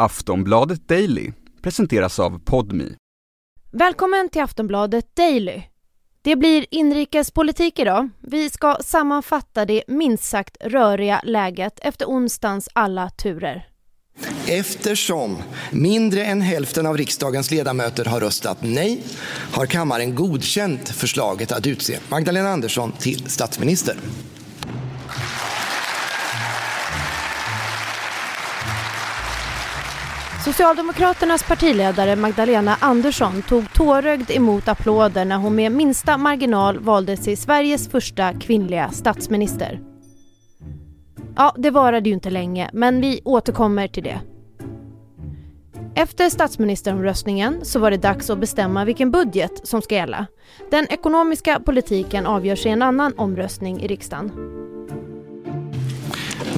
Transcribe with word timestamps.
Aftonbladet 0.00 0.88
Daily 0.88 1.32
presenteras 1.62 2.18
av 2.18 2.38
Podmi. 2.44 2.92
Välkommen 3.70 4.28
till 4.28 4.42
Aftonbladet 4.42 5.16
Daily. 5.16 5.62
Det 6.22 6.36
blir 6.36 6.66
inrikespolitik 6.70 7.78
idag. 7.78 8.08
Vi 8.20 8.50
ska 8.50 8.76
sammanfatta 8.80 9.64
det 9.64 9.82
minst 9.88 10.24
sagt 10.24 10.56
röriga 10.60 11.20
läget 11.24 11.78
efter 11.82 12.06
onsdagens 12.06 12.68
alla 12.72 13.10
turer. 13.10 13.68
Eftersom 14.46 15.36
mindre 15.70 16.24
än 16.24 16.40
hälften 16.40 16.86
av 16.86 16.96
riksdagens 16.96 17.50
ledamöter 17.50 18.04
har 18.04 18.20
röstat 18.20 18.58
nej 18.60 19.02
har 19.52 19.66
kammaren 19.66 20.14
godkänt 20.14 20.88
förslaget 20.88 21.52
att 21.52 21.66
utse 21.66 21.98
Magdalena 22.08 22.48
Andersson 22.48 22.92
till 22.92 23.30
statsminister. 23.30 23.96
Socialdemokraternas 30.48 31.48
partiledare 31.48 32.16
Magdalena 32.16 32.76
Andersson 32.80 33.42
tog 33.42 33.72
tårögd 33.72 34.30
emot 34.30 34.68
applåder 34.68 35.24
när 35.24 35.36
hon 35.36 35.54
med 35.54 35.72
minsta 35.72 36.18
marginal 36.18 36.78
valdes 36.78 37.20
till 37.20 37.38
Sveriges 37.38 37.88
första 37.88 38.32
kvinnliga 38.32 38.90
statsminister. 38.90 39.80
Ja, 41.36 41.54
det 41.58 41.70
varade 41.70 42.08
ju 42.08 42.14
inte 42.14 42.30
länge, 42.30 42.70
men 42.72 43.00
vi 43.00 43.20
återkommer 43.24 43.88
till 43.88 44.02
det. 44.02 44.20
Efter 45.94 46.30
statsministeromröstningen 46.30 47.64
så 47.64 47.78
var 47.78 47.90
det 47.90 47.96
dags 47.96 48.30
att 48.30 48.40
bestämma 48.40 48.84
vilken 48.84 49.10
budget 49.10 49.60
som 49.68 49.82
ska 49.82 49.94
gälla. 49.94 50.26
Den 50.70 50.86
ekonomiska 50.90 51.60
politiken 51.60 52.26
avgörs 52.26 52.66
i 52.66 52.68
en 52.68 52.82
annan 52.82 53.12
omröstning 53.16 53.80
i 53.80 53.86
riksdagen. 53.88 54.57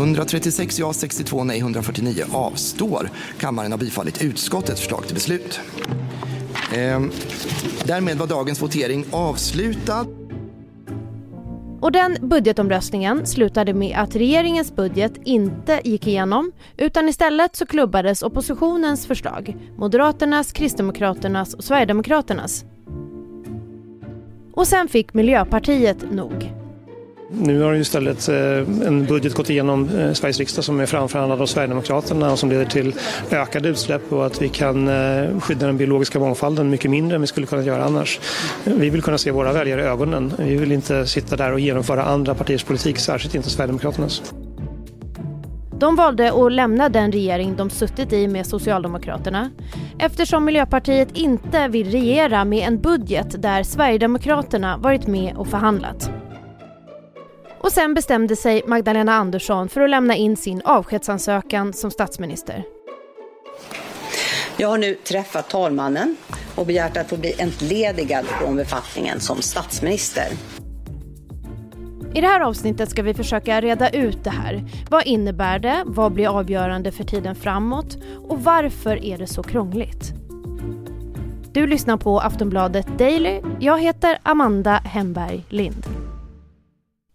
136 0.01 0.79
ja, 0.79 0.93
62 0.93 1.45
nej, 1.45 1.59
149 1.59 2.25
avstår. 2.33 3.11
Kammaren 3.39 3.73
har 3.73 3.79
bifallit 3.79 4.23
utskottets 4.23 4.81
förslag 4.81 5.07
till 5.07 5.15
beslut. 5.15 5.61
Ehm, 6.75 7.11
därmed 7.85 8.19
var 8.19 8.27
dagens 8.27 8.63
votering 8.63 9.05
avslutad. 9.11 10.07
Och 11.81 11.93
den 11.93 12.17
budgetomröstningen 12.21 13.27
slutade 13.27 13.75
med 13.75 13.97
att 13.99 14.17
regeringens 14.17 14.77
budget 14.77 15.13
inte 15.25 15.81
gick 15.85 16.07
igenom 16.07 16.53
utan 16.77 17.09
istället 17.09 17.57
så 17.57 17.67
klubbades 17.67 18.23
oppositionens 18.23 19.07
förslag, 19.07 19.57
Moderaternas, 19.77 20.53
Kristdemokraternas 20.53 21.55
och 21.55 21.65
Sverigedemokraternas. 21.65 22.65
Och 24.53 24.67
sen 24.67 24.89
fick 24.89 25.15
Miljöpartiet 25.15 26.11
nog. 26.13 26.60
Nu 27.33 27.63
har 27.63 27.73
ju 27.73 27.81
istället 27.81 28.29
eh, 28.29 28.37
en 28.87 29.07
budget 29.07 29.35
gått 29.35 29.51
igenom 29.51 29.89
eh, 29.99 30.13
Sveriges 30.13 30.39
riksdag 30.39 30.65
som 30.65 30.81
är 30.81 30.87
framförhandlad 30.87 31.43
av 31.43 31.47
Sverigedemokraterna 31.47 32.33
och 32.33 32.39
som 32.39 32.51
leder 32.51 32.65
till 32.65 32.95
ökade 33.31 33.69
utsläpp 33.69 34.13
och 34.13 34.27
att 34.27 34.43
vi 34.43 34.49
kan 34.49 34.89
eh, 34.89 35.41
skydda 35.41 35.67
den 35.67 35.77
biologiska 35.77 36.19
mångfalden 36.19 36.71
mycket 36.71 36.91
mindre 36.91 37.15
än 37.15 37.21
vi 37.21 37.27
skulle 37.27 37.47
kunna 37.47 37.63
göra 37.63 37.85
annars. 37.85 38.21
Vi 38.65 38.91
vill 38.91 39.03
kunna 39.03 39.19
se 39.19 39.31
våra 39.31 39.53
väljare 39.53 39.83
i 39.83 39.85
ögonen. 39.85 40.33
Vi 40.39 40.57
vill 40.57 40.73
inte 40.73 41.07
sitta 41.07 41.37
där 41.37 41.53
och 41.53 41.61
genomföra 41.61 42.05
andra 42.05 42.35
partiers 42.35 42.65
politik, 42.65 42.99
särskilt 42.99 43.35
inte 43.35 43.51
Sverigedemokraternas. 43.51 44.23
De 45.79 45.97
valde 45.97 46.33
att 46.33 46.53
lämna 46.53 46.89
den 46.89 47.13
regering 47.13 47.57
de 47.57 47.71
suttit 47.71 48.13
i 48.13 48.29
med 48.29 48.47
Socialdemokraterna 48.47 49.51
eftersom 49.99 50.45
Miljöpartiet 50.45 51.09
inte 51.15 51.69
vill 51.69 51.91
regera 51.91 52.45
med 52.45 52.69
en 52.69 52.81
budget 52.81 53.43
där 53.43 53.63
Sverigedemokraterna 53.63 54.77
varit 54.77 55.07
med 55.07 55.37
och 55.37 55.47
förhandlat. 55.47 56.11
Och 57.61 57.73
sen 57.73 57.95
bestämde 57.95 58.37
sig 58.37 58.63
Magdalena 58.67 59.13
Andersson 59.13 59.69
för 59.69 59.81
att 59.81 59.91
lämna 59.91 60.17
in 60.17 60.37
sin 60.37 60.63
avskedsansökan 60.65 61.73
som 61.73 61.91
statsminister. 61.91 62.65
Jag 64.57 64.69
har 64.69 64.79
nu 64.79 64.95
träffat 64.95 65.51
talmannen 65.51 66.17
och 66.55 66.67
begärt 66.67 66.97
att 66.97 67.09
få 67.09 67.17
bli 67.17 67.35
entledigad 67.39 68.27
från 68.27 68.57
befattningen 68.57 69.21
som 69.21 69.43
statsminister. 69.43 70.27
I 72.15 72.21
det 72.21 72.27
här 72.27 72.41
avsnittet 72.41 72.91
ska 72.91 73.03
vi 73.03 73.15
försöka 73.15 73.61
reda 73.61 73.91
ut 73.91 74.25
det 74.25 74.31
här. 74.31 74.65
Vad 74.91 75.07
innebär 75.07 75.59
det? 75.59 75.83
Vad 75.87 76.13
blir 76.13 76.39
avgörande 76.39 76.93
för 76.93 77.05
tiden 77.05 77.35
framåt? 77.35 77.97
Och 78.29 78.45
varför 78.45 79.05
är 79.05 79.19
det 79.19 79.27
så 79.27 79.43
krångligt? 79.43 80.13
Du 81.53 81.67
lyssnar 81.67 81.97
på 81.97 82.21
Aftonbladet 82.21 82.99
Daily. 82.99 83.41
Jag 83.61 83.81
heter 83.81 84.19
Amanda 84.23 84.73
Hemberg 84.73 85.45
Lind. 85.49 86.00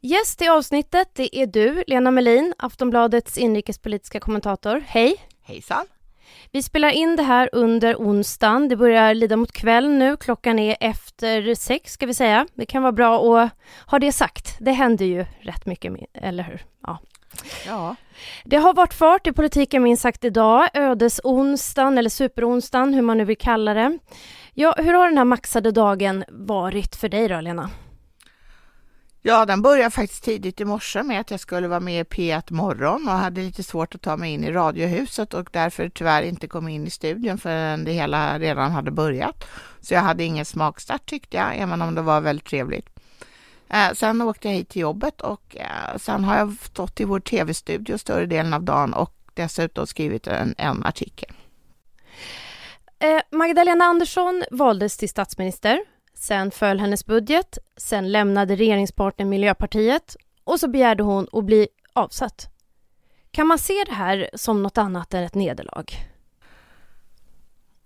Gäst 0.05 0.41
i 0.41 0.47
avsnittet 0.47 1.09
det 1.13 1.37
är 1.37 1.47
du, 1.47 1.83
Lena 1.87 2.11
Melin, 2.11 2.53
Aftonbladets 2.57 3.37
inrikespolitiska 3.37 4.19
kommentator. 4.19 4.83
Hej! 4.87 5.15
Hejsan! 5.43 5.85
Vi 6.51 6.63
spelar 6.63 6.89
in 6.89 7.15
det 7.15 7.23
här 7.23 7.49
under 7.51 7.95
onsdagen. 7.95 8.69
Det 8.69 8.75
börjar 8.75 9.13
lida 9.13 9.37
mot 9.37 9.51
kväll 9.51 9.89
nu. 9.89 10.17
Klockan 10.17 10.59
är 10.59 10.77
efter 10.79 11.55
sex 11.55 11.91
ska 11.91 12.05
vi 12.05 12.13
säga. 12.13 12.47
Det 12.53 12.65
kan 12.65 12.81
vara 12.81 12.91
bra 12.91 13.37
att 13.37 13.51
ha 13.85 13.99
det 13.99 14.11
sagt. 14.11 14.57
Det 14.59 14.71
händer 14.71 15.05
ju 15.05 15.25
rätt 15.39 15.65
mycket, 15.65 15.93
eller 16.13 16.43
hur? 16.43 16.65
Ja. 16.81 16.99
ja. 17.65 17.95
Det 18.43 18.57
har 18.57 18.73
varit 18.73 18.93
fart 18.93 19.27
i 19.27 19.31
politiken 19.31 19.83
minst 19.83 20.01
sagt 20.03 20.23
idag. 20.23 20.69
Ödesonsdagen 20.73 21.97
eller 21.97 22.09
superonsdagen, 22.09 22.93
hur 22.93 23.01
man 23.01 23.17
nu 23.17 23.25
vill 23.25 23.37
kalla 23.37 23.73
det. 23.73 23.99
Ja, 24.53 24.75
hur 24.77 24.93
har 24.93 25.07
den 25.07 25.17
här 25.17 25.25
maxade 25.25 25.71
dagen 25.71 26.23
varit 26.29 26.95
för 26.95 27.09
dig 27.09 27.27
då, 27.27 27.41
Lena? 27.41 27.69
Ja, 29.27 29.45
den 29.45 29.61
började 29.61 29.91
faktiskt 29.91 30.23
tidigt 30.23 30.61
i 30.61 30.65
morse 30.65 31.03
med 31.03 31.19
att 31.19 31.31
jag 31.31 31.39
skulle 31.39 31.67
vara 31.67 31.79
med 31.79 32.01
i 32.01 32.03
P1 32.03 32.53
Morgon 32.53 33.07
och 33.07 33.13
hade 33.13 33.41
lite 33.41 33.63
svårt 33.63 33.95
att 33.95 34.01
ta 34.01 34.17
mig 34.17 34.33
in 34.33 34.43
i 34.43 34.51
Radiohuset 34.51 35.33
och 35.33 35.49
därför 35.51 35.89
tyvärr 35.89 36.23
inte 36.23 36.47
kom 36.47 36.67
in 36.67 36.87
i 36.87 36.89
studion 36.89 37.37
förrän 37.37 37.83
det 37.83 37.91
hela 37.91 38.39
redan 38.39 38.71
hade 38.71 38.91
börjat. 38.91 39.45
Så 39.81 39.93
jag 39.93 40.01
hade 40.01 40.23
ingen 40.23 40.45
smakstart 40.45 41.05
tyckte 41.05 41.37
jag, 41.37 41.57
även 41.57 41.81
om 41.81 41.95
det 41.95 42.01
var 42.01 42.21
väldigt 42.21 42.45
trevligt. 42.45 42.89
Eh, 43.69 43.91
sen 43.93 44.21
åkte 44.21 44.47
jag 44.47 44.55
hit 44.55 44.69
till 44.69 44.81
jobbet 44.81 45.21
och 45.21 45.57
eh, 45.57 45.97
sen 45.97 46.23
har 46.23 46.37
jag 46.37 46.55
stått 46.61 46.99
i 46.99 47.03
vår 47.03 47.19
tv-studio 47.19 47.97
större 47.97 48.25
delen 48.25 48.53
av 48.53 48.63
dagen 48.63 48.93
och 48.93 49.13
dessutom 49.33 49.87
skrivit 49.87 50.27
en, 50.27 50.55
en 50.57 50.85
artikel. 50.85 51.31
Eh, 52.99 53.21
Magdalena 53.31 53.85
Andersson 53.85 54.43
valdes 54.51 54.97
till 54.97 55.09
statsminister 55.09 55.79
Sen 56.15 56.51
föll 56.51 56.79
hennes 56.79 57.05
budget, 57.05 57.57
sen 57.77 58.11
lämnade 58.11 58.55
regeringspartnern 58.55 59.29
Miljöpartiet 59.29 60.15
och 60.43 60.59
så 60.59 60.67
begärde 60.67 61.03
hon 61.03 61.27
att 61.31 61.45
bli 61.45 61.67
avsatt. 61.93 62.49
Kan 63.31 63.47
man 63.47 63.59
se 63.59 63.83
det 63.85 63.93
här 63.93 64.29
som 64.33 64.63
något 64.63 64.77
annat 64.77 65.13
än 65.13 65.23
ett 65.23 65.35
nederlag? 65.35 65.85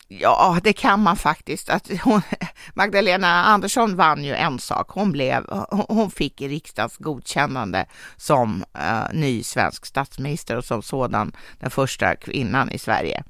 Ja, 0.07 0.59
det 0.63 0.73
kan 0.73 0.99
man 0.99 1.15
faktiskt. 1.15 1.69
Att 1.69 1.89
hon, 2.03 2.21
Magdalena 2.73 3.43
Andersson 3.43 3.95
vann 3.95 4.23
ju 4.23 4.35
en 4.35 4.59
sak. 4.59 4.89
Hon, 4.89 5.11
blev, 5.11 5.45
hon 5.69 6.11
fick 6.11 6.41
riksdagens 6.41 6.97
godkännande 6.97 7.85
som 8.17 8.63
uh, 8.77 9.13
ny 9.13 9.43
svensk 9.43 9.85
statsminister 9.85 10.57
och 10.57 10.65
som 10.65 10.81
sådan 10.81 11.31
den 11.59 11.69
första 11.69 12.15
kvinnan 12.15 12.71
i 12.71 12.79
Sverige. 12.79 13.23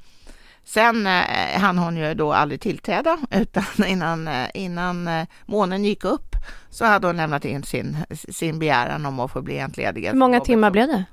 Sen 0.69 1.07
eh, 1.07 1.59
hann 1.62 1.78
hon 1.78 1.97
ju 1.97 2.13
då 2.13 2.34
aldrig 2.34 2.62
tillträda, 2.62 3.18
utan 3.31 3.63
innan, 3.88 4.28
eh, 4.28 4.47
innan 4.53 5.07
eh, 5.07 5.28
månen 5.46 5.85
gick 5.85 6.06
upp 6.06 6.35
så 6.69 6.85
hade 6.85 7.07
hon 7.07 7.18
lämnat 7.18 7.46
in 7.46 7.63
sin, 7.63 7.97
sin 8.12 8.59
begäran 8.59 9.06
om 9.06 9.19
att 9.19 9.31
få 9.31 9.41
bli 9.41 9.57
entledigad. 9.57 10.13
Hur 10.13 10.19
många 10.19 10.40
timmar 10.40 10.72
blev 10.72 10.88
det? 10.88 11.03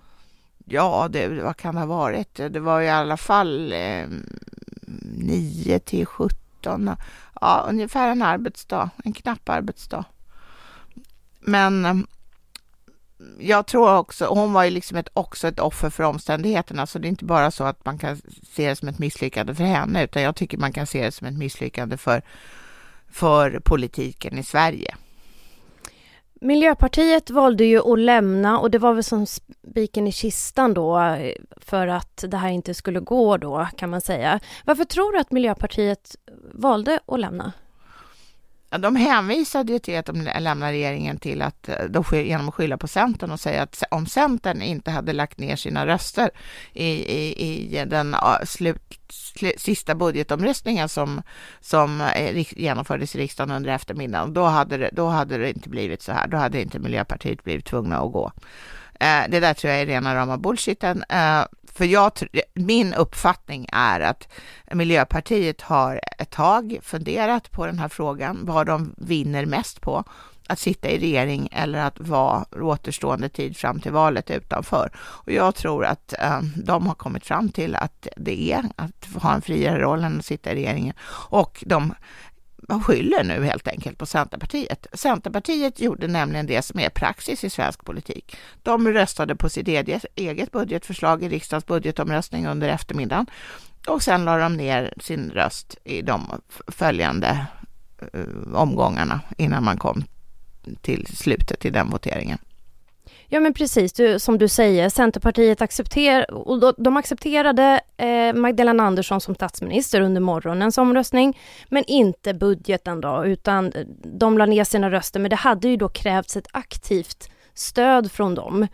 Ja, 0.65 1.09
det, 1.11 1.29
vad 1.29 1.57
kan 1.57 1.75
det 1.75 1.81
ha 1.81 1.87
varit? 1.87 2.35
Det 2.35 2.61
var 2.61 2.81
i 2.81 2.91
alla 2.91 3.17
fall 3.17 3.73
eh, 3.73 4.07
9 5.03 5.79
till 5.79 6.07
17, 6.07 6.91
ja, 7.41 7.67
ungefär 7.69 8.11
en 8.11 8.23
arbetsdag, 8.23 8.91
en 9.05 9.13
knapp 9.13 9.49
arbetsdag. 9.49 10.05
Men 11.41 12.07
jag 13.39 13.67
tror 13.67 13.97
också, 13.97 14.27
hon 14.27 14.53
var 14.53 14.65
ju 14.65 14.71
liksom 14.71 14.97
ett, 14.97 15.09
också 15.13 15.49
ett 15.49 15.61
offer 15.61 15.91
för 15.91 16.05
omständigheterna, 16.05 16.87
så 16.87 16.99
det 16.99 17.07
är 17.07 17.11
inte 17.11 17.25
bara 17.25 17.51
så 17.51 17.65
att 17.65 17.85
man 17.85 17.99
kan 17.99 18.17
se 18.51 18.69
det 18.69 18.77
som 18.77 18.89
ett 18.89 18.99
misslyckande 18.99 19.55
för 19.55 19.65
henne, 19.65 20.05
utan 20.05 20.23
jag 20.23 20.37
tycker 20.37 20.59
man 20.59 20.73
kan 20.73 20.87
se 20.87 21.05
det 21.05 21.13
som 21.13 21.27
ett 21.27 21.39
misslyckande 21.39 21.97
för, 21.97 22.23
för 23.09 23.61
politiken 23.65 24.39
i 24.39 24.43
Sverige. 24.43 24.97
Miljöpartiet 26.41 27.31
valde 27.31 27.65
ju 27.65 27.93
att 27.93 27.99
lämna 27.99 28.59
och 28.59 28.71
det 28.71 28.79
var 28.79 28.95
väl 28.95 29.05
som 29.05 29.27
spiken 29.27 30.07
i 30.07 30.13
kistan 30.13 30.75
då 30.75 31.17
för 31.57 31.87
att 31.87 32.25
det 32.29 32.37
här 32.37 32.49
inte 32.49 32.75
skulle 32.75 33.01
gå 33.01 33.37
då 33.37 33.69
kan 33.77 33.91
man 33.91 34.01
säga. 34.01 34.41
Varför 34.65 34.85
tror 34.85 35.13
du 35.13 35.19
att 35.19 35.33
Miljöpartiet 35.33 36.17
valde 36.53 37.01
att 37.07 37.21
lämna? 37.21 37.53
De 38.79 38.97
hänvisade 38.97 39.73
ju 39.73 39.79
till 39.79 39.99
att 39.99 40.07
de 40.07 40.29
lämnar 40.39 40.73
regeringen 40.73 41.19
till 41.19 41.43
att 41.43 41.69
eh, 41.69 41.85
de 41.89 42.05
genom 42.13 42.49
att 42.49 42.55
skylla 42.55 42.77
på 42.77 42.89
Centern 42.89 43.31
och 43.31 43.41
säga 43.41 43.63
att 43.63 43.83
om 43.91 44.07
Centern 44.07 44.63
inte 44.63 44.91
hade 44.91 45.13
lagt 45.13 45.39
ner 45.39 45.57
sina 45.57 45.87
röster 45.87 46.31
i, 46.73 46.87
i, 46.87 47.79
i 47.81 47.85
den 47.85 48.17
slut, 48.45 49.01
sista 49.57 49.95
budgetomröstningen 49.95 50.89
som, 50.89 51.23
som 51.61 52.01
eh, 52.01 52.47
genomfördes 52.59 53.17
i 53.17 53.19
riksdagen 53.19 53.57
under 53.57 53.71
eftermiddagen, 53.71 54.33
då 54.33 54.45
hade, 54.45 54.77
det, 54.77 54.91
då 54.93 55.09
hade 55.09 55.39
det 55.39 55.49
inte 55.49 55.69
blivit 55.69 56.03
så 56.03 56.13
här. 56.13 56.27
Då 56.27 56.37
hade 56.37 56.63
inte 56.63 56.79
Miljöpartiet 56.79 57.45
blivit 57.45 57.65
tvungna 57.65 57.99
att 57.99 58.13
gå. 58.13 58.33
Eh, 59.01 59.23
det 59.29 59.41
där 59.41 59.55
tror 59.55 59.73
jag 59.73 59.83
är 59.83 59.87
rena 59.87 60.15
rama 60.15 60.39
bullshiten. 60.39 61.05
Eh, 61.09 61.45
för 61.73 61.85
jag, 61.85 62.13
min 62.55 62.95
uppfattning 62.95 63.69
är 63.73 64.01
att 64.01 64.29
Miljöpartiet 64.73 65.61
har 65.61 66.01
ett 66.19 66.31
tag 66.31 66.79
funderat 66.83 67.51
på 67.51 67.67
den 67.67 67.79
här 67.79 67.89
frågan, 67.89 68.39
vad 68.43 68.67
de 68.67 68.95
vinner 68.97 69.47
mest 69.47 69.81
på 69.81 70.05
att 70.49 70.59
sitta 70.59 70.91
i 70.91 70.99
regering 70.99 71.49
eller 71.53 71.79
att 71.79 72.01
vara 72.01 72.45
återstående 72.53 73.29
tid 73.29 73.57
fram 73.57 73.81
till 73.81 73.93
valet 73.93 74.31
utanför. 74.31 74.91
Och 74.97 75.33
jag 75.33 75.55
tror 75.55 75.85
att 75.85 76.15
eh, 76.19 76.41
de 76.65 76.87
har 76.87 76.95
kommit 76.95 77.27
fram 77.27 77.49
till 77.49 77.77
att 77.77 78.07
det 78.17 78.53
är 78.53 78.65
att 78.77 79.09
ha 79.23 79.35
en 79.35 79.43
friare 79.43 79.79
roll 79.79 80.05
än 80.05 80.19
att 80.19 80.25
sitta 80.25 80.53
i 80.53 80.55
regeringen 80.55 80.95
och 81.29 81.65
de 81.67 81.95
man 82.69 82.83
skyller 82.83 83.25
nu 83.25 83.45
helt 83.45 83.69
enkelt 83.69 83.99
på 83.99 84.07
Centerpartiet. 84.07 84.87
Centerpartiet 84.93 85.81
gjorde 85.81 86.07
nämligen 86.07 86.47
det 86.47 86.63
som 86.63 86.81
är 86.81 86.89
praxis 86.89 87.45
i 87.45 87.51
svensk 87.51 87.85
politik. 87.85 88.37
De 88.63 88.89
röstade 88.89 89.37
på 89.37 89.49
sitt 89.49 89.69
eget 90.15 90.53
budgetförslag 90.53 91.23
i 91.23 91.29
riksdagens 91.29 91.67
budgetomröstning 91.67 92.47
under 92.47 92.69
eftermiddagen 92.69 93.27
och 93.87 94.03
sen 94.03 94.25
la 94.25 94.39
de 94.39 94.57
ner 94.57 94.95
sin 95.01 95.31
röst 95.31 95.77
i 95.85 96.03
de 96.03 96.41
följande 96.67 97.47
eh, 98.13 98.55
omgångarna 98.55 99.21
innan 99.39 99.65
man 99.65 99.77
kom 99.77 100.05
till 100.81 101.07
slutet 101.17 101.65
i 101.65 101.71
den 101.71 101.91
voteringen. 101.91 102.39
Ja 103.29 103.41
men 103.41 103.55
precis, 103.55 103.93
du, 103.93 104.19
som 104.19 104.39
du 104.39 104.49
säger, 104.49 104.89
Centerpartiet 104.89 105.63
accepter, 105.63 106.31
och 106.35 106.75
de 106.79 106.97
accepterade 106.97 107.81
eh, 107.97 108.33
Magdalena 108.33 108.83
Andersson 108.83 109.21
som 109.21 109.35
statsminister 109.35 110.01
under 110.01 110.21
morgonens 110.21 110.79
omröstning, 110.79 111.39
men 111.69 111.85
inte 111.87 112.35
budgeten 112.35 113.01
då, 113.01 113.25
utan 113.27 113.73
eh, 113.73 113.87
de 114.05 114.39
la 114.39 114.47
ner 114.47 114.65
sina 114.65 114.91
röster, 114.91 115.21
men 115.21 115.31
det 115.31 115.37
hade 115.37 115.69
ju 115.69 115.77
då 115.77 115.89
krävts 115.89 116.37
ett 116.37 116.49
aktivt 116.53 117.31
stöd 117.55 118.13
från 118.13 118.35
dem. 118.35 118.67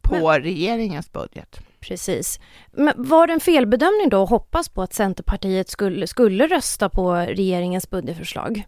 På 0.00 0.14
men, 0.14 0.42
regeringens 0.42 1.12
budget. 1.12 1.60
Precis. 1.80 2.40
Men 2.72 2.92
var 2.96 3.26
det 3.26 3.32
en 3.32 3.40
felbedömning 3.40 4.08
då 4.08 4.22
att 4.22 4.30
hoppas 4.30 4.68
på 4.68 4.82
att 4.82 4.94
Centerpartiet 4.94 5.68
skulle, 5.68 6.06
skulle 6.06 6.46
rösta 6.46 6.88
på 6.88 7.14
regeringens 7.14 7.90
budgetförslag? 7.90 8.64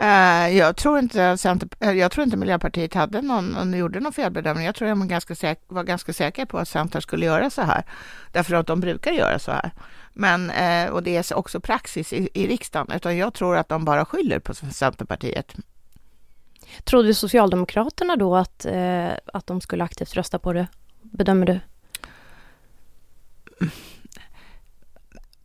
Eh, 0.00 0.56
jag, 0.56 0.76
tror 0.76 0.98
inte 0.98 1.36
Center, 1.36 1.68
eh, 1.80 1.92
jag 1.92 2.12
tror 2.12 2.24
inte 2.24 2.36
Miljöpartiet 2.36 2.94
hade 2.94 3.22
någon, 3.22 3.72
gjorde 3.72 4.00
någon 4.00 4.12
felbedömning. 4.12 4.66
Jag 4.66 4.74
tror 4.74 4.88
jag 4.88 4.96
var 4.96 5.06
ganska, 5.06 5.34
säker, 5.34 5.74
var 5.74 5.84
ganska 5.84 6.12
säker 6.12 6.44
på 6.44 6.58
att 6.58 6.68
Center 6.68 7.00
skulle 7.00 7.26
göra 7.26 7.50
så 7.50 7.62
här. 7.62 7.84
Därför 8.32 8.54
att 8.54 8.66
de 8.66 8.80
brukar 8.80 9.12
göra 9.12 9.38
så 9.38 9.52
här. 9.52 9.70
Men, 10.12 10.50
eh, 10.50 10.90
och 10.90 11.02
det 11.02 11.16
är 11.16 11.36
också 11.36 11.60
praxis 11.60 12.12
i, 12.12 12.28
i 12.34 12.46
riksdagen. 12.46 12.96
Utan 12.96 13.16
jag 13.16 13.34
tror 13.34 13.56
att 13.56 13.68
de 13.68 13.84
bara 13.84 14.04
skyller 14.04 14.38
på 14.38 14.54
Centerpartiet. 14.54 15.54
Trodde 16.84 17.14
Socialdemokraterna 17.14 18.16
då 18.16 18.36
att, 18.36 18.66
att 19.32 19.46
de 19.46 19.60
skulle 19.60 19.84
aktivt 19.84 20.14
rösta 20.14 20.38
på 20.38 20.52
det? 20.52 20.66
Bedömer 21.02 21.46
du? 21.46 21.60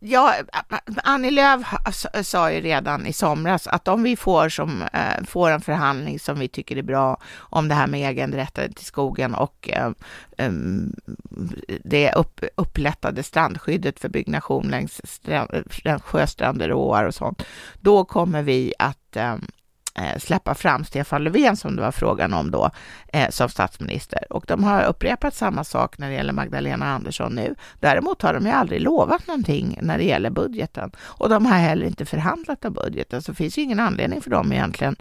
Ja, 0.02 0.34
Annie 1.04 1.30
Lööf 1.30 1.60
sa 2.22 2.52
ju 2.52 2.60
redan 2.60 3.06
i 3.06 3.12
somras 3.12 3.66
att 3.66 3.88
om 3.88 4.02
vi 4.02 4.16
får, 4.16 4.48
som, 4.48 4.82
eh, 4.82 5.24
får 5.26 5.50
en 5.50 5.60
förhandling 5.60 6.18
som 6.18 6.38
vi 6.38 6.48
tycker 6.48 6.76
är 6.76 6.82
bra 6.82 7.20
om 7.36 7.68
det 7.68 7.74
här 7.74 7.86
med 7.86 8.10
äganderätten 8.10 8.72
till 8.72 8.86
skogen 8.86 9.34
och 9.34 9.70
eh, 9.72 9.90
det 11.84 12.12
upp, 12.12 12.40
upplättade 12.56 13.22
strandskyddet 13.22 14.00
för 14.00 14.08
byggnation 14.08 14.68
längs 14.68 15.00
eh, 15.84 16.00
sjöstränder 16.00 16.72
och 16.72 16.86
åar 16.86 17.04
och 17.04 17.14
sånt, 17.14 17.42
då 17.80 18.04
kommer 18.04 18.42
vi 18.42 18.74
att 18.78 18.96
Eh, 19.16 19.36
Eh, 20.00 20.18
släppa 20.18 20.54
fram 20.54 20.84
Stefan 20.84 21.24
Löfven 21.24 21.56
som 21.56 21.76
det 21.76 21.82
var 21.82 21.92
frågan 21.92 22.34
om 22.34 22.50
då 22.50 22.70
eh, 23.12 23.30
som 23.30 23.48
statsminister. 23.48 24.32
Och 24.32 24.44
de 24.46 24.64
har 24.64 24.84
upprepat 24.84 25.34
samma 25.34 25.64
sak 25.64 25.98
när 25.98 26.08
det 26.08 26.14
gäller 26.14 26.32
Magdalena 26.32 26.86
Andersson 26.86 27.34
nu. 27.34 27.54
Däremot 27.80 28.22
har 28.22 28.34
de 28.34 28.46
ju 28.46 28.52
aldrig 28.52 28.80
lovat 28.80 29.26
någonting 29.26 29.78
när 29.82 29.98
det 29.98 30.04
gäller 30.04 30.30
budgeten 30.30 30.90
och 30.98 31.28
de 31.28 31.46
har 31.46 31.58
heller 31.58 31.86
inte 31.86 32.06
förhandlat 32.06 32.64
om 32.64 32.72
budgeten 32.72 33.22
så 33.22 33.32
det 33.32 33.36
finns 33.36 33.58
ju 33.58 33.62
ingen 33.62 33.80
anledning 33.80 34.20
för 34.20 34.30
dem 34.30 34.52
egentligen 34.52 34.96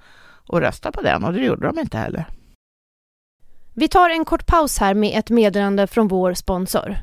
att 0.48 0.60
rösta 0.60 0.92
på 0.92 1.02
den 1.02 1.24
och 1.24 1.34
det 1.34 1.40
gjorde 1.40 1.68
de 1.68 1.80
inte 1.80 1.98
heller. 1.98 2.26
Vi 3.74 3.88
tar 3.88 4.10
en 4.10 4.26
kort 4.26 4.46
paus 4.46 4.78
här 4.78 4.94
med 4.94 5.20
ett 5.20 5.30
meddelande 5.30 5.88
från 5.88 6.08
vår 6.08 6.34
sponsor. 6.34 6.98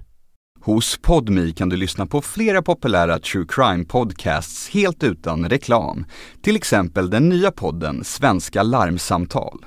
Hos 0.66 1.02
Podmi 1.02 1.52
kan 1.52 1.68
du 1.68 1.76
lyssna 1.76 2.06
på 2.06 2.20
flera 2.20 2.62
populära 2.62 3.18
true 3.18 3.44
crime 3.48 3.84
podcasts 3.84 4.74
helt 4.74 5.04
utan 5.04 5.48
reklam. 5.48 6.04
Till 6.42 6.56
exempel 6.56 7.10
den 7.10 7.28
nya 7.28 7.50
podden 7.50 8.04
Svenska 8.04 8.62
larmsamtal. 8.62 9.58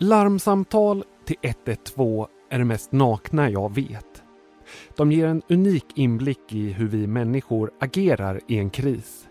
Larmsamtal 0.00 1.04
till 1.26 1.36
112 1.42 2.26
är 2.50 2.58
det 2.58 2.64
mest 2.64 2.92
nakna 2.92 3.50
jag 3.50 3.74
vet. 3.74 4.22
De 4.96 5.12
ger 5.12 5.26
en 5.26 5.42
unik 5.48 5.84
inblick 5.94 6.52
i 6.52 6.72
hur 6.72 6.88
vi 6.88 7.06
människor 7.06 7.70
agerar 7.80 8.40
i 8.48 8.58
en 8.58 8.70
kris. 8.70 9.28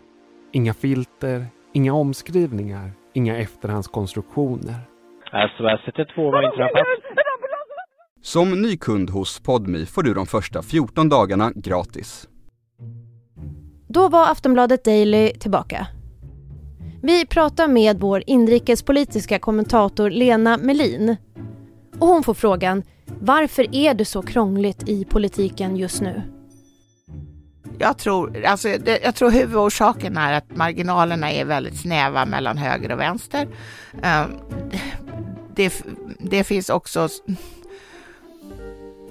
Inga 0.54 0.74
filter, 0.74 1.46
inga 1.74 1.94
omskrivningar, 1.94 2.92
inga 3.14 3.38
efterhandskonstruktioner. 3.38 4.76
SOS 5.58 5.88
112 5.88 6.34
har 6.34 6.44
inträffat. 6.44 7.05
Som 8.26 8.62
ny 8.62 8.78
kund 8.78 9.10
hos 9.10 9.40
Podmi 9.40 9.86
får 9.86 10.04
du 10.04 10.14
de 10.14 10.26
första 10.26 10.62
14 10.62 11.10
dagarna 11.10 11.52
gratis. 11.56 12.28
Då 13.88 14.10
var 14.10 14.32
Aftonbladet 14.32 14.84
Daily 14.84 15.34
tillbaka. 15.34 15.88
Vi 17.04 17.26
pratar 17.26 17.68
med 17.68 18.00
vår 18.00 18.24
inrikespolitiska 18.28 19.40
kommentator 19.40 20.10
Lena 20.10 20.58
Melin. 20.58 21.16
Och 22.00 22.08
hon 22.08 22.24
får 22.24 22.34
frågan, 22.34 22.84
varför 23.20 23.76
är 23.76 23.94
det 23.94 24.06
så 24.06 24.22
krångligt 24.22 24.90
i 24.90 25.06
politiken 25.06 25.76
just 25.76 26.02
nu? 26.02 26.22
Jag 27.78 27.98
tror, 27.98 28.46
alltså, 28.46 28.70
jag 29.04 29.16
tror 29.16 29.32
huvudorsaken 29.32 30.18
är 30.18 30.34
att 30.34 30.56
marginalerna 30.56 31.32
är 31.32 31.46
väldigt 31.46 31.78
snäva 31.82 32.26
mellan 32.26 32.58
höger 32.58 32.92
och 32.92 33.00
vänster. 33.00 33.48
Um, 33.94 34.40
det, 35.56 35.84
det 36.20 36.44
finns 36.44 36.70
också 36.70 37.10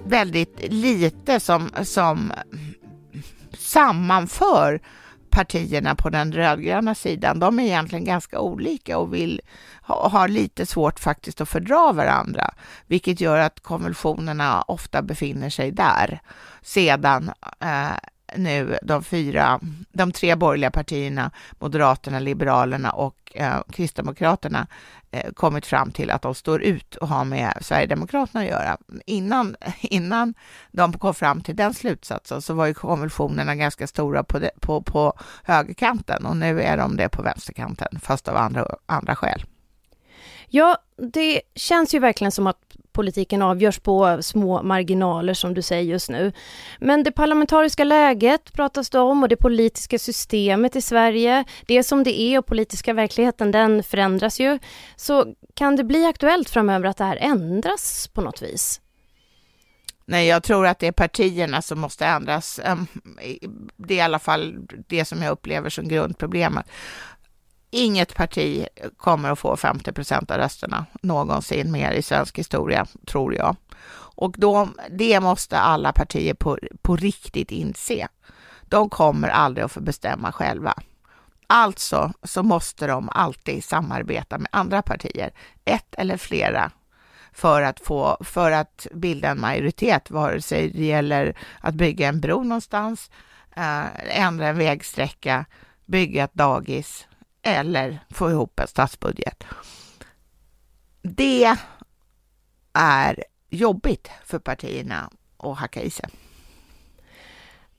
väldigt 0.06 0.72
lite 0.72 1.40
som, 1.40 1.70
som 1.82 2.32
sammanför 3.58 4.80
partierna 5.30 5.94
på 5.94 6.10
den 6.10 6.32
rödgröna 6.32 6.94
sidan. 6.94 7.40
De 7.40 7.58
är 7.58 7.64
egentligen 7.64 8.04
ganska 8.04 8.40
olika 8.40 8.98
och 8.98 9.14
vill 9.14 9.40
ha, 9.82 10.08
har 10.08 10.28
lite 10.28 10.66
svårt 10.66 11.00
faktiskt 11.00 11.40
att 11.40 11.48
fördra 11.48 11.92
varandra, 11.92 12.54
vilket 12.86 13.20
gör 13.20 13.38
att 13.38 13.60
konvulsionerna 13.60 14.62
ofta 14.62 15.02
befinner 15.02 15.50
sig 15.50 15.70
där. 15.70 16.20
Sedan 16.62 17.30
eh, 17.60 17.90
nu 18.36 18.78
de 18.82 19.04
fyra, 19.04 19.60
de 19.92 20.12
tre 20.12 20.34
borgerliga 20.34 20.70
partierna, 20.70 21.30
Moderaterna, 21.58 22.18
Liberalerna 22.18 22.90
och 22.90 23.32
eh, 23.34 23.62
Kristdemokraterna, 23.72 24.66
eh, 25.10 25.32
kommit 25.32 25.66
fram 25.66 25.90
till 25.90 26.10
att 26.10 26.22
de 26.22 26.34
står 26.34 26.62
ut 26.62 26.94
och 26.94 27.08
har 27.08 27.24
med 27.24 27.58
Sverigedemokraterna 27.60 28.40
att 28.40 28.50
göra. 28.50 28.78
Innan, 29.06 29.56
innan 29.80 30.34
de 30.70 30.92
kom 30.92 31.14
fram 31.14 31.40
till 31.40 31.56
den 31.56 31.74
slutsatsen 31.74 32.42
så 32.42 32.54
var 32.54 32.66
ju 32.66 32.74
konvulsionerna 32.74 33.54
ganska 33.54 33.86
stora 33.86 34.24
på, 34.24 34.38
de, 34.38 34.50
på, 34.60 34.82
på 34.82 35.12
högerkanten 35.44 36.26
och 36.26 36.36
nu 36.36 36.62
är 36.62 36.76
de 36.76 36.96
det 36.96 37.08
på 37.08 37.22
vänsterkanten, 37.22 37.98
fast 38.02 38.28
av 38.28 38.36
andra, 38.36 38.66
andra 38.86 39.16
skäl. 39.16 39.44
Ja, 40.48 40.78
det 41.12 41.40
känns 41.54 41.94
ju 41.94 41.98
verkligen 41.98 42.32
som 42.32 42.46
att 42.46 42.63
politiken 42.94 43.42
avgörs 43.42 43.78
på 43.78 44.22
små 44.22 44.62
marginaler 44.62 45.34
som 45.34 45.54
du 45.54 45.62
säger 45.62 45.82
just 45.82 46.10
nu. 46.10 46.32
Men 46.78 47.02
det 47.02 47.12
parlamentariska 47.12 47.84
läget 47.84 48.52
pratas 48.52 48.90
det 48.90 48.98
om 48.98 49.22
och 49.22 49.28
det 49.28 49.36
politiska 49.36 49.98
systemet 49.98 50.76
i 50.76 50.82
Sverige, 50.82 51.44
det 51.66 51.82
som 51.82 52.04
det 52.04 52.20
är 52.20 52.38
och 52.38 52.46
politiska 52.46 52.92
verkligheten 52.92 53.50
den 53.50 53.82
förändras 53.82 54.40
ju. 54.40 54.58
Så 54.96 55.34
kan 55.54 55.76
det 55.76 55.84
bli 55.84 56.06
aktuellt 56.06 56.50
framöver 56.50 56.88
att 56.88 56.96
det 56.96 57.04
här 57.04 57.18
ändras 57.20 58.08
på 58.08 58.20
något 58.20 58.42
vis? 58.42 58.80
Nej, 60.06 60.26
jag 60.26 60.42
tror 60.42 60.66
att 60.66 60.78
det 60.78 60.86
är 60.86 60.92
partierna 60.92 61.62
som 61.62 61.80
måste 61.80 62.06
ändras. 62.06 62.60
Ehm, 62.64 62.86
det 63.76 63.94
är 63.94 63.98
i 63.98 64.00
alla 64.00 64.18
fall 64.18 64.56
det 64.88 65.04
som 65.04 65.22
jag 65.22 65.32
upplever 65.32 65.70
som 65.70 65.88
grundproblemet 65.88 66.66
inget 67.74 68.14
parti 68.14 68.66
kommer 68.96 69.30
att 69.30 69.38
få 69.38 69.56
50 69.56 69.92
procent 69.92 70.30
av 70.30 70.36
rösterna 70.36 70.86
någonsin 71.02 71.72
mer 71.72 71.92
i 71.92 72.02
svensk 72.02 72.38
historia, 72.38 72.86
tror 73.06 73.34
jag. 73.34 73.56
Och 74.16 74.34
då, 74.38 74.68
det 74.90 75.20
måste 75.20 75.58
alla 75.58 75.92
partier 75.92 76.34
på, 76.34 76.58
på 76.82 76.96
riktigt 76.96 77.50
inse. 77.50 78.08
De 78.62 78.90
kommer 78.90 79.28
aldrig 79.28 79.64
att 79.64 79.72
få 79.72 79.80
bestämma 79.80 80.32
själva. 80.32 80.74
Alltså 81.46 82.12
så 82.22 82.42
måste 82.42 82.86
de 82.86 83.08
alltid 83.08 83.64
samarbeta 83.64 84.38
med 84.38 84.48
andra 84.52 84.82
partier, 84.82 85.32
ett 85.64 85.94
eller 85.94 86.16
flera, 86.16 86.70
för 87.32 87.62
att, 87.62 87.80
få, 87.80 88.16
för 88.20 88.50
att 88.50 88.86
bilda 88.92 89.28
en 89.28 89.40
majoritet, 89.40 90.10
vare 90.10 90.40
sig 90.40 90.70
det 90.70 90.84
gäller 90.84 91.36
att 91.60 91.74
bygga 91.74 92.08
en 92.08 92.20
bro 92.20 92.42
någonstans, 92.42 93.10
eh, 93.56 94.20
ändra 94.20 94.48
en 94.48 94.58
vägsträcka, 94.58 95.44
bygga 95.86 96.24
ett 96.24 96.34
dagis 96.34 97.06
eller 97.44 97.98
få 98.10 98.30
ihop 98.30 98.60
en 98.60 98.66
statsbudget. 98.66 99.44
Det 101.02 101.56
är 102.72 103.24
jobbigt 103.50 104.10
för 104.24 104.38
partierna 104.38 105.10
att 105.36 105.58
hacka 105.58 105.82
i 105.82 105.90
sig. 105.90 106.08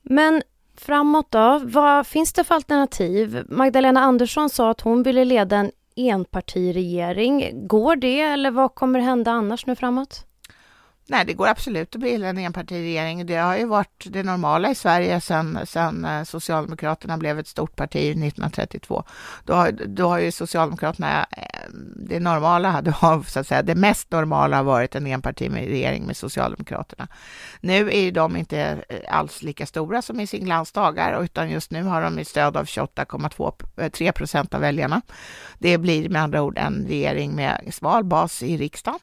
Men 0.02 0.42
framåt 0.76 1.30
då, 1.30 1.60
vad 1.64 2.06
finns 2.06 2.32
det 2.32 2.44
för 2.44 2.54
alternativ? 2.54 3.44
Magdalena 3.48 4.00
Andersson 4.00 4.50
sa 4.50 4.70
att 4.70 4.80
hon 4.80 5.02
ville 5.02 5.24
leda 5.24 5.56
en 5.56 5.70
enpartiregering. 5.96 7.66
Går 7.68 7.96
det 7.96 8.20
eller 8.20 8.50
vad 8.50 8.74
kommer 8.74 9.00
hända 9.00 9.30
annars 9.30 9.66
nu 9.66 9.76
framåt? 9.76 10.26
Nej, 11.08 11.24
det 11.24 11.32
går 11.32 11.48
absolut 11.48 11.94
att 11.94 12.00
bilda 12.00 12.28
en 12.28 12.38
enpartiregering. 12.38 13.26
Det 13.26 13.36
har 13.36 13.56
ju 13.56 13.64
varit 13.64 14.06
det 14.10 14.22
normala 14.22 14.70
i 14.70 14.74
Sverige 14.74 15.20
sedan, 15.20 16.04
eh, 16.04 16.22
Socialdemokraterna 16.22 17.18
blev 17.18 17.38
ett 17.38 17.48
stort 17.48 17.76
parti 17.76 18.10
1932. 18.10 19.04
Då 19.44 19.54
har, 19.54 19.72
då 19.72 20.08
har 20.08 20.18
ju 20.18 20.32
Socialdemokraterna, 20.32 21.26
eh, 21.30 21.70
det 21.96 22.20
normala 22.20 22.70
hade 22.70 22.94
så 23.26 23.40
att 23.40 23.46
säga, 23.46 23.62
det 23.62 23.74
mest 23.74 24.10
normala 24.10 24.56
har 24.56 24.64
varit 24.64 24.94
en 24.94 25.06
enpartiregering 25.06 26.06
med 26.06 26.16
Socialdemokraterna. 26.16 27.08
Nu 27.60 27.90
är 27.92 28.12
de 28.12 28.36
inte 28.36 28.82
eh, 28.88 28.98
alls 29.08 29.42
lika 29.42 29.66
stora 29.66 30.02
som 30.02 30.20
i 30.20 30.26
sin 30.26 30.64
dagar, 30.74 31.22
utan 31.22 31.50
just 31.50 31.70
nu 31.70 31.82
har 31.82 32.02
de 32.02 32.18
ett 32.18 32.28
stöd 32.28 32.56
av 32.56 32.64
28,3 32.64 34.12
procent 34.12 34.54
av 34.54 34.60
väljarna. 34.60 35.02
Det 35.58 35.78
blir 35.78 36.08
med 36.08 36.22
andra 36.22 36.42
ord 36.42 36.58
en 36.58 36.86
regering 36.88 37.34
med 37.34 37.70
sval 37.72 38.04
bas 38.04 38.42
i 38.42 38.56
riksdagen 38.56 39.00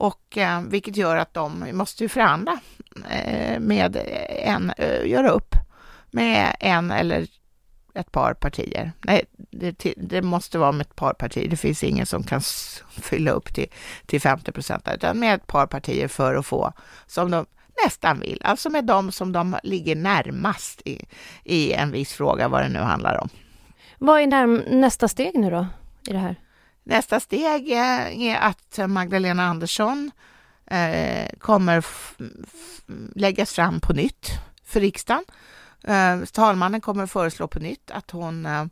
och 0.00 0.38
eh, 0.38 0.62
vilket 0.62 0.96
gör 0.96 1.16
att 1.16 1.34
de 1.34 1.70
måste 1.72 2.04
ju 2.04 2.08
förhandla 2.08 2.60
eh, 3.10 3.60
med 3.60 3.96
en, 4.44 4.72
eh, 4.78 5.06
göra 5.06 5.30
upp 5.30 5.54
med 6.10 6.56
en 6.60 6.90
eller 6.90 7.26
ett 7.94 8.12
par 8.12 8.34
partier. 8.34 8.92
Nej, 9.02 9.24
det, 9.36 9.94
det, 9.96 10.22
måste 10.22 10.58
vara 10.58 10.72
med 10.72 10.86
ett 10.86 10.96
par 10.96 11.12
partier. 11.12 11.48
Det 11.48 11.56
finns 11.56 11.84
ingen 11.84 12.06
som 12.06 12.22
kan 12.22 12.40
fylla 12.90 13.30
upp 13.30 13.54
till, 13.54 13.66
till 14.06 14.20
50 14.20 14.52
procent, 14.52 14.88
utan 14.94 15.18
med 15.18 15.34
ett 15.34 15.46
par 15.46 15.66
partier 15.66 16.08
för 16.08 16.34
att 16.34 16.46
få 16.46 16.72
som 17.06 17.30
de 17.30 17.46
nästan 17.84 18.20
vill, 18.20 18.40
alltså 18.44 18.70
med 18.70 18.84
de 18.84 19.12
som 19.12 19.32
de 19.32 19.56
ligger 19.62 19.96
närmast 19.96 20.82
i, 20.84 21.04
i 21.44 21.72
en 21.72 21.90
viss 21.90 22.12
fråga, 22.12 22.48
vad 22.48 22.62
det 22.62 22.68
nu 22.68 22.78
handlar 22.78 23.20
om. 23.20 23.28
Vad 23.98 24.20
är 24.20 24.46
nästa 24.74 25.08
steg 25.08 25.38
nu 25.38 25.50
då 25.50 25.66
i 26.08 26.12
det 26.12 26.18
här? 26.18 26.36
Nästa 26.90 27.20
steg 27.20 27.70
är 27.70 28.36
att 28.40 28.90
Magdalena 28.90 29.44
Andersson 29.44 30.10
eh, 30.66 31.28
kommer 31.38 31.84
läggas 33.14 33.52
fram 33.52 33.80
på 33.80 33.92
nytt 33.92 34.30
för 34.64 34.80
riksdagen. 34.80 35.24
Eh, 35.84 36.20
talmannen 36.32 36.80
kommer 36.80 37.06
föreslå 37.06 37.48
på 37.48 37.58
nytt 37.58 37.90
att 37.90 38.10
hon 38.10 38.46
eh, 38.46 38.64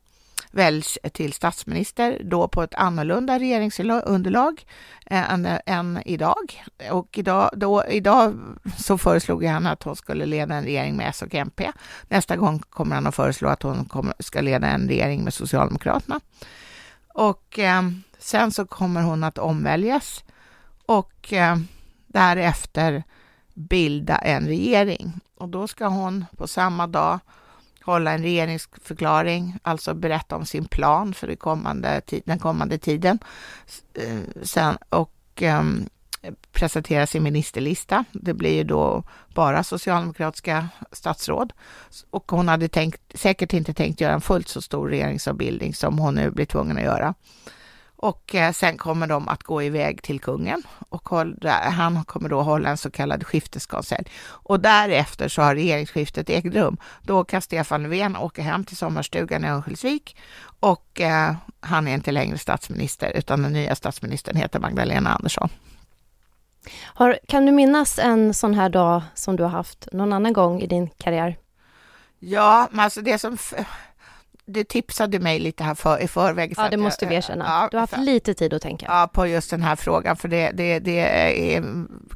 väljs 0.51 0.99
till 1.13 1.33
statsminister, 1.33 2.21
då 2.25 2.49
på 2.49 2.63
ett 2.63 2.75
annorlunda 2.75 3.39
regeringsunderlag 3.39 4.67
än, 5.07 5.49
än 5.67 6.03
idag. 6.05 6.65
Och 6.91 7.19
idag, 7.19 7.51
då, 7.53 7.85
idag 7.85 8.39
så 8.79 8.99
föreslog 8.99 9.45
han 9.45 9.67
att 9.67 9.83
hon 9.83 9.97
skulle 9.97 10.27
leda 10.27 10.55
en 10.55 10.65
regering 10.65 10.97
med 10.97 11.09
S 11.09 11.23
och 11.23 11.35
MP. 11.35 11.73
Nästa 12.09 12.37
gång 12.37 12.59
kommer 12.59 12.95
han 12.95 13.07
att 13.07 13.15
föreslå 13.15 13.49
att 13.49 13.63
hon 13.63 13.85
kommer, 13.85 14.15
ska 14.19 14.41
leda 14.41 14.67
en 14.67 14.89
regering 14.89 15.25
med 15.25 15.35
Socialdemokraterna. 15.35 16.21
Och 17.19 17.59
eh, 17.59 17.83
sen 18.19 18.53
så 18.53 18.67
kommer 18.67 19.03
hon 19.03 19.25
att 19.25 19.39
omväljas 19.39 20.25
och 20.87 21.33
eh, 21.33 21.57
därefter 22.07 23.03
bilda 23.55 24.19
en 24.19 24.47
regering. 24.47 25.21
Och 25.37 25.49
då 25.49 25.69
ska 25.69 25.87
hon 25.87 26.25
på 26.37 26.47
samma 26.47 26.87
dag 26.87 27.19
hålla 27.83 28.13
en 28.13 28.23
regeringsförklaring, 28.23 29.59
alltså 29.63 29.95
berätta 29.95 30.37
om 30.37 30.47
sin 30.47 30.65
plan 30.65 31.15
för 31.15 31.27
det 31.27 31.37
kommande, 31.37 32.03
den 32.25 32.39
kommande 32.39 32.79
tiden. 32.79 33.19
Eh, 33.95 34.43
sen, 34.43 34.79
och 34.89 35.15
ehm, 35.37 35.89
presentera 36.53 37.07
sin 37.07 37.23
ministerlista. 37.23 38.05
Det 38.13 38.35
blir 38.35 38.55
ju 38.55 38.65
då 38.65 39.03
bara 39.35 39.65
socialdemokratiska 39.65 40.69
statsråd. 40.93 41.53
Och 42.11 42.31
hon 42.31 42.49
hade 42.49 42.69
tänkt, 42.69 43.01
säkert 43.15 43.53
inte 43.53 43.75
tänkt 43.75 44.01
göra 44.01 44.13
en 44.13 44.21
fullt 44.21 44.49
så 44.49 44.63
stor 44.63 44.89
regeringsombildning 44.89 45.75
som 45.75 45.99
hon 45.99 46.15
nu 46.15 46.31
blir 46.31 46.47
tvungen 46.47 46.77
att 46.77 46.83
göra. 46.83 47.15
Och 48.01 48.35
eh, 48.35 48.53
sen 48.53 48.77
kommer 48.77 49.07
de 49.07 49.29
att 49.29 49.43
gå 49.43 49.63
iväg 49.63 50.03
till 50.03 50.21
kungen 50.21 50.63
och 50.89 51.09
han 51.63 52.05
kommer 52.05 52.29
då 52.29 52.43
hålla 52.43 52.69
en 52.69 52.77
så 52.77 52.91
kallad 52.91 53.27
skifteskonselj. 53.27 54.11
Och 54.21 54.61
därefter 54.61 55.29
så 55.29 55.43
har 55.43 55.55
regeringsskiftet 55.55 56.31
ägt 56.31 56.55
rum. 56.55 56.77
Då 57.03 57.25
kan 57.25 57.43
Stefan 57.43 57.83
Löfven 57.83 58.17
åka 58.17 58.43
hem 58.43 58.65
till 58.65 58.77
sommarstugan 58.77 59.45
i 59.45 59.49
Örnsköldsvik 59.49 60.17
och 60.61 61.01
eh, 61.01 61.35
han 61.61 61.89
är 61.89 61.95
inte 61.95 62.13
längre 62.13 62.39
statsminister 62.39 63.13
utan 63.17 63.43
den 63.43 63.53
nya 63.53 63.75
statsministern 63.75 64.37
heter 64.37 64.61
Magdalena 64.61 65.15
Andersson. 65.15 65.49
Har, 66.85 67.19
kan 67.29 67.47
du 67.47 67.53
minnas 67.53 67.99
en 67.99 68.35
sån 68.35 68.55
här 68.55 68.69
dag 68.69 69.03
som 69.15 69.37
du 69.37 69.43
har 69.43 69.51
haft 69.51 69.89
någon 69.93 70.13
annan 70.13 70.33
gång 70.33 70.61
i 70.61 70.67
din 70.67 70.91
karriär? 70.91 71.37
Ja, 72.19 72.69
men 72.71 72.81
alltså 72.81 73.01
det 73.01 73.19
som 73.19 73.37
du 74.49 74.65
tipsade 74.65 75.19
mig 75.19 75.39
lite 75.39 75.65
här 75.65 75.75
för, 75.75 76.03
i 76.03 76.09
förväg. 76.09 76.55
Ja, 76.57 76.69
det 76.71 76.77
måste 76.77 77.07
vi 77.07 77.15
erkänna. 77.15 77.45
Ja, 77.45 77.69
du 77.71 77.77
har 77.77 77.81
haft 77.81 77.95
för, 77.95 78.01
lite 78.01 78.35
tid 78.35 78.55
att 78.55 78.63
tänka. 78.63 78.87
Ja, 78.89 79.11
på 79.13 79.27
just 79.27 79.51
den 79.51 79.63
här 79.63 79.77
frågan, 79.77 80.17
för 80.17 80.29
det, 80.29 80.51
det, 80.51 80.79
det 80.79 81.01
är, 81.01 81.63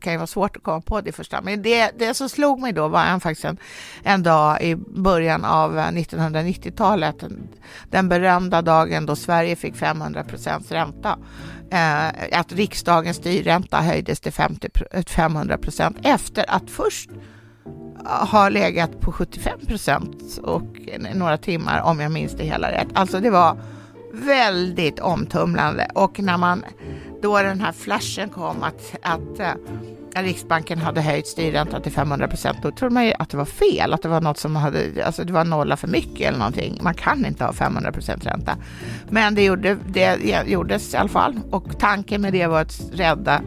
kan 0.00 0.12
ju 0.12 0.18
vara 0.18 0.26
svårt 0.26 0.56
att 0.56 0.62
komma 0.62 0.80
på 0.80 1.00
det 1.00 1.12
första. 1.12 1.40
Men 1.40 1.62
det, 1.62 1.90
det 1.98 2.14
som 2.14 2.28
slog 2.28 2.60
mig 2.60 2.72
då 2.72 2.88
var 2.88 3.04
en, 3.04 3.20
faktiskt 3.20 3.44
en, 3.44 3.56
en 4.02 4.22
dag 4.22 4.62
i 4.62 4.76
början 4.76 5.44
av 5.44 5.78
1990-talet, 5.78 7.24
den 7.90 8.08
berömda 8.08 8.62
dagen 8.62 9.06
då 9.06 9.16
Sverige 9.16 9.56
fick 9.56 9.76
500 9.76 10.24
procents 10.24 10.72
ränta. 10.72 11.18
Eh, 11.70 12.38
att 12.38 12.52
riksdagens 12.52 13.16
styrränta 13.16 13.80
höjdes 13.80 14.20
till 14.20 14.32
50, 14.32 14.68
500 15.06 15.58
procent 15.58 15.96
efter 16.02 16.44
att 16.48 16.70
först 16.70 17.10
har 18.04 18.50
legat 18.50 19.00
på 19.00 19.12
75 19.12 19.66
procent 19.66 20.38
och 20.42 20.62
några 21.14 21.38
timmar 21.38 21.80
om 21.80 22.00
jag 22.00 22.12
minns 22.12 22.32
det 22.32 22.44
hela 22.44 22.72
rätt. 22.72 22.88
Alltså 22.94 23.20
det 23.20 23.30
var 23.30 23.56
väldigt 24.12 25.00
omtumlande 25.00 25.88
och 25.94 26.20
när 26.20 26.38
man 26.38 26.64
då 27.22 27.42
den 27.42 27.60
här 27.60 27.72
flashen 27.72 28.28
kom 28.28 28.62
att, 28.62 28.94
att 29.02 29.40
eh, 29.40 30.22
Riksbanken 30.22 30.78
hade 30.78 31.00
höjt 31.00 31.26
styrräntan 31.26 31.82
till 31.82 31.92
500 31.92 32.28
procent, 32.28 32.58
då 32.62 32.70
trodde 32.70 32.94
man 32.94 33.06
ju 33.06 33.12
att 33.18 33.30
det 33.30 33.36
var 33.36 33.44
fel, 33.44 33.92
att 33.92 34.02
det 34.02 34.08
var 34.08 34.20
något 34.20 34.38
som 34.38 34.56
hade, 34.56 35.04
alltså 35.06 35.24
det 35.24 35.32
var 35.32 35.44
nolla 35.44 35.76
för 35.76 35.88
mycket 35.88 36.28
eller 36.28 36.38
någonting. 36.38 36.78
Man 36.82 36.94
kan 36.94 37.26
inte 37.26 37.44
ha 37.44 37.52
500 37.52 37.92
procent 37.92 38.26
ränta. 38.26 38.56
Men 39.10 39.34
det, 39.34 39.44
gjorde, 39.44 39.78
det 39.86 40.18
gjordes 40.46 40.94
i 40.94 40.96
alla 40.96 41.08
fall 41.08 41.40
och 41.50 41.78
tanken 41.78 42.20
med 42.20 42.32
det 42.32 42.46
var 42.46 42.60
att 42.60 42.80
rädda 42.92 43.42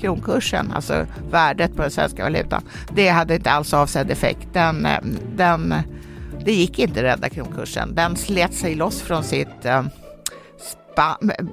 kronkursen, 0.00 0.72
alltså 0.72 1.06
värdet 1.30 1.76
på 1.76 1.82
den 1.82 1.90
svenska 1.90 2.22
valutan, 2.22 2.62
det 2.94 3.08
hade 3.08 3.34
inte 3.34 3.50
alls 3.50 3.74
avsedd 3.74 4.10
effekt. 4.10 4.48
Den, 4.52 4.86
eh, 4.86 4.98
den, 5.36 5.74
det 6.44 6.52
gick 6.52 6.78
inte 6.78 7.00
att 7.00 7.04
rädda 7.04 7.28
kronkursen. 7.28 7.94
Den 7.94 8.16
slet 8.16 8.54
sig 8.54 8.74
loss 8.74 9.02
från 9.02 9.24
sitt 9.24 9.64
eh, 9.64 9.82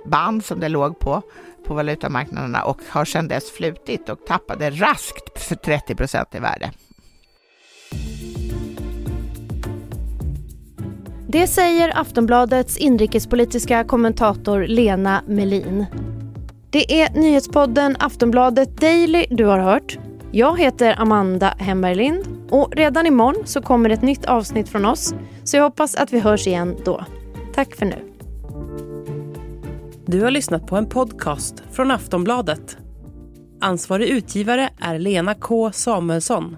band 0.05 0.45
som 0.45 0.59
det 0.59 0.69
låg 0.69 0.99
på 0.99 1.21
på 1.67 1.73
valutamarknaderna 1.73 2.63
och 2.63 2.81
har 2.89 3.05
sedan 3.05 3.27
dess 3.27 3.51
flutit 3.51 4.09
och 4.09 4.25
tappade 4.25 4.69
raskt 4.69 5.61
30 5.63 5.95
procent 5.95 6.35
i 6.35 6.39
värde. 6.39 6.71
Det 11.29 11.47
säger 11.47 11.99
Aftonbladets 11.99 12.77
inrikespolitiska 12.77 13.83
kommentator 13.83 14.67
Lena 14.67 15.23
Melin. 15.27 15.85
Det 16.69 17.01
är 17.01 17.09
nyhetspodden 17.13 17.95
Aftonbladet 17.99 18.81
Daily 18.81 19.25
du 19.29 19.45
har 19.45 19.59
hört. 19.59 19.97
Jag 20.31 20.59
heter 20.59 21.01
Amanda 21.01 21.47
Hemberlind 21.59 22.47
och 22.49 22.75
redan 22.75 23.05
imorgon 23.05 23.43
så 23.45 23.61
kommer 23.61 23.89
ett 23.89 24.01
nytt 24.01 24.25
avsnitt 24.25 24.69
från 24.69 24.85
oss. 24.85 25.13
Så 25.43 25.57
jag 25.57 25.63
hoppas 25.63 25.95
att 25.95 26.13
vi 26.13 26.19
hörs 26.19 26.47
igen 26.47 26.77
då. 26.85 27.05
Tack 27.53 27.75
för 27.75 27.85
nu. 27.85 27.95
Du 30.05 30.21
har 30.21 30.31
lyssnat 30.31 30.67
på 30.67 30.75
en 30.75 30.89
podcast 30.89 31.63
från 31.71 31.91
Aftonbladet. 31.91 32.77
Ansvarig 33.61 34.07
utgivare 34.09 34.69
är 34.79 34.99
Lena 34.99 35.33
K 35.33 35.71
Samuelsson. 35.71 36.57